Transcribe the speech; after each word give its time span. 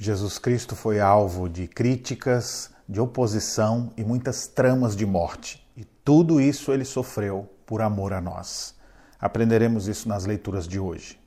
Jesus 0.00 0.38
Cristo 0.38 0.76
foi 0.76 1.00
alvo 1.00 1.48
de 1.48 1.66
críticas, 1.66 2.70
de 2.88 3.00
oposição 3.00 3.92
e 3.96 4.04
muitas 4.04 4.46
tramas 4.46 4.94
de 4.94 5.04
morte. 5.04 5.60
E 5.76 5.82
tudo 5.82 6.40
isso 6.40 6.72
ele 6.72 6.84
sofreu 6.84 7.52
por 7.66 7.82
amor 7.82 8.12
a 8.12 8.20
nós. 8.20 8.76
Aprenderemos 9.18 9.88
isso 9.88 10.08
nas 10.08 10.24
leituras 10.24 10.68
de 10.68 10.78
hoje. 10.78 11.18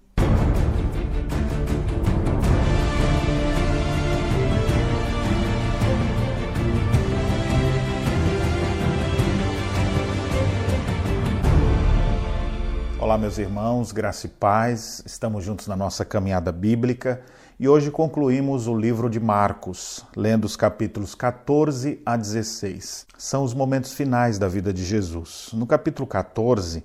Olá, 12.98 13.18
meus 13.18 13.38
irmãos, 13.38 13.92
graça 13.92 14.28
e 14.28 14.30
paz. 14.30 15.04
Estamos 15.06 15.44
juntos 15.44 15.68
na 15.68 15.76
nossa 15.76 16.06
caminhada 16.06 16.54
bíblica 16.54 17.22
e 17.62 17.70
hoje 17.70 17.91
concluímos 17.91 18.66
o 18.66 18.75
livro 18.75 19.07
de 19.07 19.20
Marcos, 19.20 20.04
lendo 20.18 20.46
os 20.46 20.55
capítulos 20.55 21.14
14 21.14 22.01
a 22.04 22.18
16. 22.18 23.06
São 23.15 23.43
os 23.43 23.54
momentos 23.54 23.93
finais 23.93 24.39
da 24.39 24.47
vida 24.47 24.74
de 24.74 24.84
Jesus. 24.84 25.50
No 25.54 25.68
capítulo 25.68 26.07
14, 26.07 26.84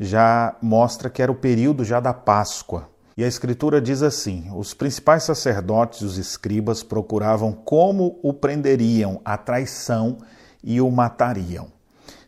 já 0.00 0.56
mostra 0.60 1.08
que 1.08 1.22
era 1.22 1.30
o 1.30 1.36
período 1.36 1.84
já 1.84 2.00
da 2.00 2.12
Páscoa. 2.12 2.88
E 3.16 3.22
a 3.22 3.28
Escritura 3.28 3.80
diz 3.80 4.02
assim: 4.02 4.50
os 4.52 4.74
principais 4.74 5.22
sacerdotes 5.22 6.00
e 6.00 6.04
os 6.04 6.18
escribas 6.18 6.82
procuravam 6.82 7.52
como 7.52 8.18
o 8.20 8.32
prenderiam 8.32 9.20
à 9.24 9.36
traição 9.36 10.18
e 10.60 10.80
o 10.80 10.90
matariam. 10.90 11.68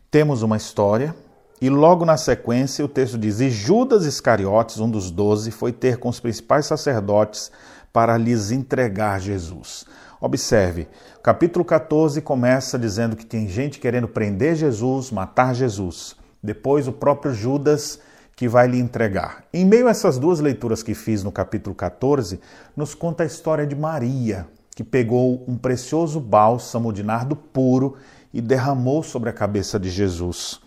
Temos 0.09 0.41
uma 0.41 0.55
história 0.55 1.13
e 1.61 1.69
logo 1.69 2.05
na 2.05 2.15
sequência 2.15 2.85
o 2.85 2.87
texto 2.87 3.17
diz: 3.17 3.41
E 3.41 3.49
Judas 3.49 4.05
Iscariotes, 4.05 4.79
um 4.79 4.89
dos 4.89 5.11
doze, 5.11 5.51
foi 5.51 5.73
ter 5.73 5.97
com 5.97 6.07
os 6.07 6.19
principais 6.21 6.65
sacerdotes 6.65 7.51
para 7.91 8.17
lhes 8.17 8.51
entregar 8.51 9.19
Jesus. 9.19 9.85
Observe, 10.21 10.87
capítulo 11.23 11.63
14 11.63 12.21
começa 12.21 12.77
dizendo 12.77 13.15
que 13.15 13.25
tem 13.25 13.47
gente 13.47 13.79
querendo 13.79 14.07
prender 14.07 14.55
Jesus, 14.55 15.11
matar 15.11 15.55
Jesus. 15.55 16.15
Depois 16.43 16.87
o 16.87 16.91
próprio 16.91 17.33
Judas 17.33 17.99
que 18.35 18.47
vai 18.47 18.67
lhe 18.67 18.79
entregar. 18.79 19.43
Em 19.53 19.65
meio 19.65 19.87
a 19.87 19.91
essas 19.91 20.17
duas 20.17 20.39
leituras 20.39 20.81
que 20.81 20.93
fiz 20.93 21.23
no 21.23 21.31
capítulo 21.31 21.75
14, 21.75 22.39
nos 22.75 22.95
conta 22.95 23.23
a 23.23 23.25
história 23.25 23.67
de 23.67 23.75
Maria, 23.75 24.47
que 24.73 24.83
pegou 24.83 25.43
um 25.45 25.57
precioso 25.57 26.21
bálsamo 26.21 26.93
de 26.93 27.03
nardo 27.03 27.35
puro 27.35 27.97
e 28.33 28.39
derramou 28.39 29.03
sobre 29.03 29.29
a 29.29 29.33
cabeça 29.33 29.77
de 29.77 29.89
Jesus. 29.89 30.61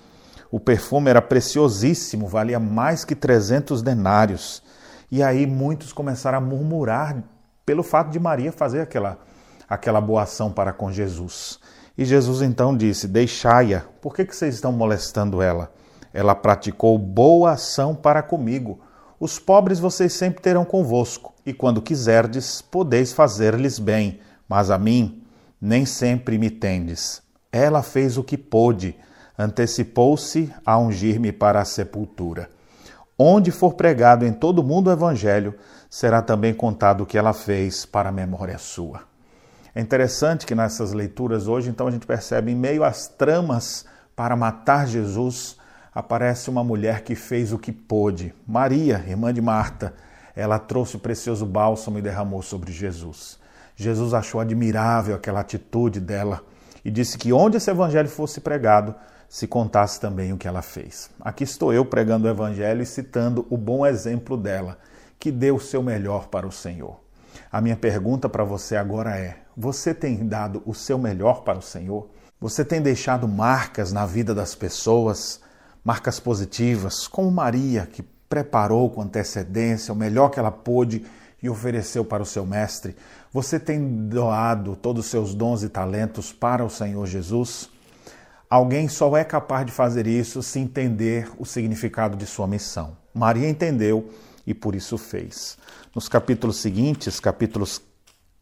O 0.50 0.60
perfume 0.60 1.08
era 1.08 1.22
preciosíssimo, 1.22 2.27
valia 2.27 2.60
mais 2.60 3.06
que 3.06 3.14
300 3.14 3.80
denários. 3.80 4.62
E 5.12 5.22
aí 5.22 5.46
muitos 5.46 5.92
começaram 5.92 6.38
a 6.38 6.41
murmurar 6.41 7.22
pelo 7.66 7.82
fato 7.82 8.10
de 8.10 8.18
Maria 8.18 8.50
fazer 8.50 8.80
aquela, 8.80 9.19
aquela 9.69 10.00
boa 10.00 10.22
ação 10.22 10.50
para 10.50 10.72
com 10.72 10.91
Jesus. 10.91 11.60
E 11.98 12.02
Jesus 12.06 12.41
então 12.41 12.74
disse: 12.74 13.06
Deixai-a, 13.06 13.82
por 14.00 14.14
que, 14.14 14.24
que 14.24 14.34
vocês 14.34 14.54
estão 14.54 14.72
molestando 14.72 15.42
ela? 15.42 15.70
Ela 16.14 16.34
praticou 16.34 16.98
boa 16.98 17.52
ação 17.52 17.94
para 17.94 18.22
comigo. 18.22 18.80
Os 19.20 19.38
pobres 19.38 19.78
vocês 19.78 20.14
sempre 20.14 20.41
terão 20.41 20.64
convosco, 20.64 21.34
e 21.44 21.52
quando 21.52 21.82
quiserdes, 21.82 22.62
podeis 22.62 23.12
fazer-lhes 23.12 23.78
bem, 23.78 24.19
mas 24.48 24.70
a 24.70 24.78
mim 24.78 25.22
nem 25.60 25.84
sempre 25.84 26.38
me 26.38 26.48
tendes. 26.48 27.22
Ela 27.52 27.82
fez 27.82 28.16
o 28.16 28.24
que 28.24 28.38
pôde 28.38 28.97
antecipou-se 29.38 30.52
a 30.64 30.78
ungir-me 30.78 31.32
para 31.32 31.60
a 31.60 31.64
sepultura. 31.66 32.48
Onde 33.18 33.50
for 33.50 33.74
pregado 33.74 34.24
em 34.24 34.32
todo 34.32 34.60
o 34.60 34.64
mundo 34.64 34.88
o 34.88 34.92
Evangelho, 34.92 35.55
será 35.88 36.22
também 36.22 36.55
contado 36.55 37.02
o 37.02 37.06
que 37.06 37.19
ela 37.19 37.32
fez 37.32 37.84
para 37.84 38.08
a 38.08 38.12
memória 38.12 38.58
sua. 38.58 39.02
É 39.74 39.80
interessante 39.80 40.44
que 40.44 40.54
nessas 40.54 40.92
leituras 40.92 41.48
hoje, 41.48 41.70
então, 41.70 41.86
a 41.86 41.91
gente 41.91 42.06
percebe, 42.06 42.50
em 42.50 42.56
meio 42.56 42.84
às 42.84 43.08
tramas 43.08 43.84
para 44.14 44.36
matar 44.36 44.86
Jesus, 44.86 45.56
aparece 45.94 46.50
uma 46.50 46.64
mulher 46.64 47.03
que 47.03 47.14
fez 47.14 47.53
o 47.53 47.59
que 47.59 47.72
pôde. 47.72 48.34
Maria, 48.47 49.04
irmã 49.06 49.32
de 49.32 49.41
Marta, 49.41 49.94
ela 50.34 50.58
trouxe 50.58 50.97
o 50.97 51.00
precioso 51.00 51.47
bálsamo 51.47 51.98
e 51.98 52.03
derramou 52.03 52.42
sobre 52.42 52.72
Jesus. 52.72 53.38
Jesus 53.76 54.14
achou 54.14 54.41
admirável 54.41 55.14
aquela 55.14 55.41
atitude 55.41 56.00
dela 56.00 56.42
e 56.84 56.91
disse 56.91 57.16
que 57.19 57.32
onde 57.32 57.56
esse 57.56 57.70
evangelho 57.70 58.09
fosse 58.09 58.41
pregado, 58.41 58.94
se 59.32 59.47
contasse 59.47 59.98
também 59.98 60.31
o 60.31 60.37
que 60.37 60.47
ela 60.47 60.60
fez. 60.60 61.09
Aqui 61.19 61.44
estou 61.44 61.72
eu 61.72 61.87
pregando 61.87 62.26
o 62.26 62.31
Evangelho 62.31 62.82
e 62.82 62.87
citando 62.87 63.47
o 63.48 63.56
bom 63.56 63.87
exemplo 63.87 64.37
dela, 64.37 64.76
que 65.19 65.32
deu 65.32 65.56
o 65.56 65.60
seu 65.60 65.82
melhor 65.82 66.28
para 66.28 66.47
o 66.47 66.53
Senhor. 66.53 67.00
A 67.50 67.59
minha 67.59 67.75
pergunta 67.75 68.28
para 68.28 68.44
você 68.44 68.76
agora 68.76 69.16
é: 69.16 69.38
você 69.56 69.94
tem 69.94 70.28
dado 70.28 70.62
o 70.66 70.75
seu 70.75 70.98
melhor 70.98 71.44
para 71.44 71.59
o 71.59 71.62
Senhor? 71.62 72.10
Você 72.38 72.62
tem 72.62 72.82
deixado 72.82 73.26
marcas 73.26 73.91
na 73.91 74.04
vida 74.04 74.34
das 74.34 74.54
pessoas, 74.54 75.41
marcas 75.82 76.20
positivas, 76.20 77.09
como 77.09 77.31
Maria, 77.31 77.87
que 77.87 78.03
preparou 78.28 78.91
com 78.91 79.00
antecedência 79.00 79.94
o 79.94 79.97
melhor 79.97 80.28
que 80.28 80.38
ela 80.38 80.53
pôde 80.53 81.06
e 81.42 81.50
ofereceu 81.50 82.04
para 82.04 82.22
o 82.22 82.26
seu 82.26 82.47
mestre? 82.47 82.94
Você 83.32 83.58
tem 83.58 84.08
doado 84.08 84.76
todos 84.76 85.04
os 85.04 85.10
seus 85.10 85.34
dons 85.34 85.62
e 85.62 85.69
talentos 85.69 86.32
para 86.32 86.64
o 86.64 86.70
Senhor 86.70 87.06
Jesus? 87.06 87.69
Alguém 88.48 88.86
só 88.86 89.16
é 89.16 89.25
capaz 89.25 89.64
de 89.64 89.72
fazer 89.72 90.06
isso 90.06 90.42
se 90.42 90.58
entender 90.58 91.31
o 91.38 91.44
significado 91.47 92.16
de 92.16 92.26
sua 92.26 92.47
missão. 92.47 92.97
Maria 93.14 93.48
entendeu 93.48 94.10
e 94.47 94.52
por 94.52 94.75
isso 94.75 94.98
fez. 94.98 95.56
Nos 95.94 96.08
capítulos 96.08 96.56
seguintes, 96.58 97.19
capítulos 97.19 97.81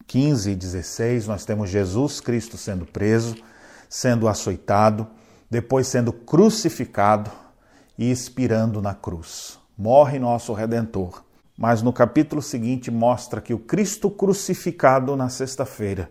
15 0.07 0.51
e 0.51 0.57
16, 0.57 1.29
nós 1.29 1.45
temos 1.45 1.71
Jesus 1.71 2.21
Cristo 2.21 2.57
sendo 2.57 2.85
preso, 2.85 3.37
sendo 3.89 4.27
açoitado, 4.27 5.07
depois 5.49 5.87
sendo 5.87 6.13
crucificado 6.13 7.31
e 7.97 8.11
expirando 8.11 8.83
na 8.83 8.95
cruz. 8.95 9.59
Morre 9.79 10.19
nosso 10.19 10.53
redentor. 10.53 11.23
Mas 11.61 11.83
no 11.83 11.93
capítulo 11.93 12.41
seguinte 12.41 12.91
mostra 12.91 13.39
que 13.39 13.53
o 13.53 13.59
Cristo 13.59 14.11
crucificado 14.11 15.15
na 15.15 15.29
sexta-feira, 15.29 16.11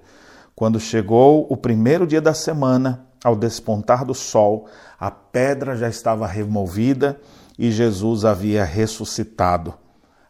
quando 0.55 0.79
chegou 0.79 1.47
o 1.49 1.57
primeiro 1.57 2.05
dia 2.05 2.21
da 2.21 2.35
semana, 2.35 3.07
ao 3.23 3.35
despontar 3.35 4.05
do 4.05 4.13
sol, 4.13 4.67
a 4.99 5.09
pedra 5.09 5.75
já 5.75 5.89
estava 5.89 6.27
removida 6.27 7.19
e 7.57 7.71
Jesus 7.71 8.25
havia 8.25 8.63
ressuscitado. 8.63 9.73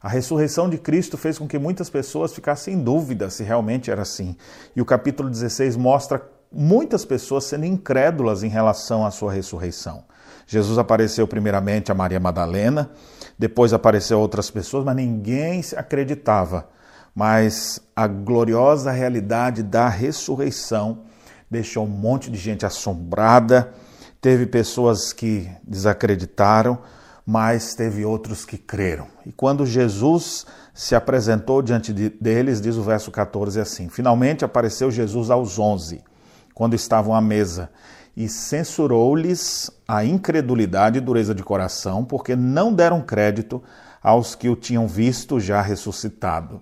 A 0.02 0.08
ressurreição 0.08 0.70
de 0.70 0.78
Cristo 0.78 1.18
fez 1.18 1.38
com 1.38 1.50
que 1.50 1.60
muitas 1.60 1.90
pessoas 1.90 2.32
ficassem 2.32 2.76
em 2.76 2.82
dúvida 2.82 3.30
se 3.30 3.44
realmente 3.44 3.92
era 3.92 4.04
assim. 4.04 4.38
E 4.74 4.82
o 4.82 4.86
capítulo 4.86 5.30
16 5.30 5.76
mostra 5.76 6.26
muitas 6.50 7.04
pessoas 7.04 7.44
sendo 7.44 7.66
incrédulas 7.66 8.42
em 8.42 8.48
relação 8.48 9.06
à 9.06 9.12
sua 9.12 9.34
ressurreição. 9.34 10.06
Jesus 10.50 10.80
apareceu 10.80 11.28
primeiramente 11.28 11.92
a 11.92 11.96
Maria 11.96 12.20
Madalena, 12.20 12.90
depois 13.38 13.72
apareceu 13.72 14.20
outras 14.20 14.50
pessoas, 14.50 14.84
mas 14.84 14.96
ninguém 14.96 15.62
acreditava. 15.78 16.68
Mas 17.14 17.80
a 17.96 18.08
gloriosa 18.08 18.92
realidade 18.92 19.62
da 19.62 19.88
ressurreição 19.88 21.02
deixou 21.52 21.86
um 21.86 21.90
monte 21.90 22.32
de 22.32 22.38
gente 22.40 22.66
assombrada, 22.66 23.72
teve 24.20 24.48
pessoas 24.48 25.14
que 25.14 25.48
desacreditaram, 25.62 26.80
mas 27.24 27.76
teve 27.76 28.04
outros 28.04 28.44
que 28.44 28.58
creram. 28.58 29.06
E 29.28 29.32
quando 29.32 29.68
Jesus 29.68 30.48
se 30.74 30.96
apresentou 30.96 31.62
diante 31.62 31.94
de, 31.94 32.10
deles, 32.10 32.60
diz 32.60 32.76
o 32.76 32.82
verso 32.82 33.12
14 33.12 33.60
assim: 33.60 33.88
Finalmente 33.88 34.44
apareceu 34.44 34.90
Jesus 34.90 35.30
aos 35.30 35.60
onze, 35.60 36.04
quando 36.56 36.74
estavam 36.74 37.14
à 37.14 37.22
mesa, 37.22 37.70
e 38.16 38.28
censurou-lhes 38.28 39.72
a 39.88 40.04
incredulidade 40.04 40.98
e 40.98 41.02
dureza 41.02 41.34
de 41.34 41.44
coração, 41.44 42.04
porque 42.04 42.36
não 42.36 42.74
deram 42.74 43.02
crédito 43.02 43.62
aos 44.02 44.36
que 44.36 44.50
o 44.50 44.56
tinham 44.56 44.88
visto 44.88 45.40
já 45.40 45.62
ressuscitado. 45.62 46.62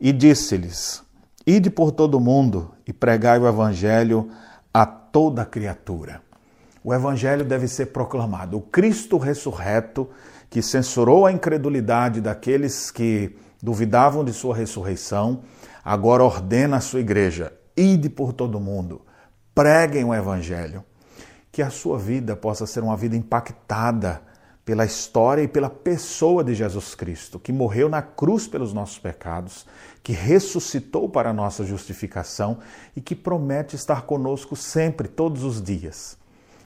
E 0.00 0.12
disse-lhes: 0.12 1.02
Ide 1.46 1.70
por 1.70 1.92
todo 1.92 2.16
o 2.16 2.20
mundo 2.20 2.72
e 2.86 2.92
pregai 2.92 3.38
o 3.38 3.46
Evangelho 3.46 4.30
a 4.72 4.86
toda 4.86 5.44
criatura. 5.44 6.22
O 6.82 6.94
Evangelho 6.94 7.44
deve 7.44 7.68
ser 7.68 7.86
proclamado. 7.86 8.56
O 8.56 8.62
Cristo 8.62 9.18
ressurreto, 9.18 10.08
que 10.48 10.62
censurou 10.62 11.26
a 11.26 11.32
incredulidade 11.32 12.20
daqueles 12.20 12.90
que 12.90 13.36
duvidavam 13.62 14.24
de 14.24 14.32
sua 14.32 14.56
ressurreição, 14.56 15.42
agora 15.84 16.24
ordena 16.24 16.78
a 16.78 16.80
sua 16.80 17.00
igreja: 17.00 17.52
ide 17.76 18.08
por 18.08 18.32
todo 18.32 18.56
o 18.56 18.60
mundo, 18.60 19.02
preguem 19.54 20.04
o 20.04 20.14
Evangelho. 20.14 20.84
Que 21.52 21.62
a 21.62 21.70
sua 21.70 21.98
vida 21.98 22.36
possa 22.36 22.66
ser 22.66 22.82
uma 22.82 22.96
vida 22.96 23.16
impactada 23.16 24.22
pela 24.64 24.84
história 24.84 25.42
e 25.42 25.48
pela 25.48 25.68
pessoa 25.68 26.44
de 26.44 26.54
Jesus 26.54 26.94
Cristo, 26.94 27.40
que 27.40 27.52
morreu 27.52 27.88
na 27.88 28.02
cruz 28.02 28.46
pelos 28.46 28.72
nossos 28.72 29.00
pecados, 29.00 29.66
que 30.00 30.12
ressuscitou 30.12 31.08
para 31.08 31.30
a 31.30 31.32
nossa 31.32 31.64
justificação 31.64 32.58
e 32.94 33.00
que 33.00 33.16
promete 33.16 33.74
estar 33.74 34.02
conosco 34.02 34.54
sempre, 34.54 35.08
todos 35.08 35.42
os 35.42 35.60
dias. 35.60 36.16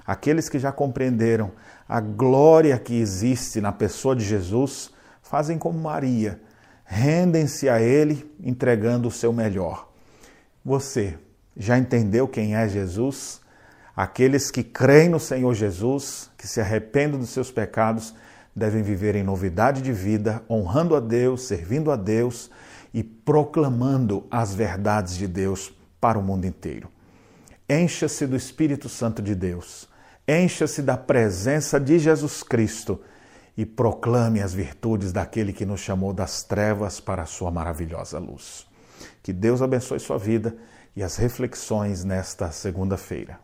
Aqueles 0.07 0.51
que 0.51 0.59
já 0.59 0.71
compreenderam 0.71 1.53
a 1.89 1.99
glória 1.99 2.79
que 2.79 2.95
existe 2.95 3.61
na 3.61 3.73
pessoa 3.73 4.15
de 4.15 4.23
Jesus 4.25 4.91
fazem 5.23 5.57
como 5.57 5.79
Maria, 5.79 6.43
rendem-se 6.85 7.71
a 7.71 7.81
Ele 7.81 8.31
entregando 8.43 9.09
o 9.09 9.11
seu 9.11 9.33
melhor. 9.33 9.89
Você 10.63 11.19
já 11.57 11.79
entendeu 11.79 12.27
quem 12.27 12.57
é 12.57 12.69
Jesus? 12.69 13.41
Aqueles 13.97 14.51
que 14.51 14.65
creem 14.65 15.09
no 15.09 15.21
Senhor 15.21 15.55
Jesus, 15.55 16.31
que 16.37 16.49
se 16.49 16.61
arrependem 16.61 17.21
dos 17.21 17.31
seus 17.31 17.51
pecados, 17.51 18.15
devem 18.55 18.83
viver 18.83 19.15
em 19.15 19.23
novidade 19.23 19.83
de 19.83 19.93
vida, 19.93 20.43
honrando 20.51 20.97
a 20.97 21.01
Deus, 21.01 21.43
servindo 21.43 21.91
a 21.91 21.97
Deus 21.97 22.51
e 22.93 23.03
proclamando 23.03 24.27
as 24.31 24.55
verdades 24.55 25.17
de 25.17 25.27
Deus 25.27 25.73
para 26.01 26.19
o 26.19 26.23
mundo 26.23 26.45
inteiro. 26.45 26.89
Encha-se 27.69 28.27
do 28.27 28.37
Espírito 28.37 28.89
Santo 28.89 29.23
de 29.23 29.35
Deus, 29.35 29.89
encha-se 30.27 30.83
da 30.83 30.97
presença 30.97 31.81
de 31.81 31.99
Jesus 31.99 32.43
Cristo 32.43 33.01
e 33.57 33.65
proclame 33.65 34.43
as 34.43 34.53
virtudes 34.53 35.13
daquele 35.13 35.53
que 35.53 35.65
nos 35.65 35.81
chamou 35.81 36.13
das 36.13 36.43
trevas 36.43 37.01
para 37.01 37.23
a 37.23 37.27
sua 37.27 37.51
maravilhosa 37.51 38.19
luz. 38.19 38.67
Que 39.23 39.33
Deus 39.33 39.63
abençoe 39.63 40.01
sua 40.01 40.19
vida 40.19 40.55
e 40.97 41.03
as 41.03 41.17
reflexões 41.17 42.05
nesta 42.05 42.51
segunda-feira. 42.51 43.39